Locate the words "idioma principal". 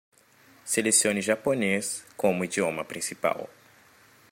2.43-3.47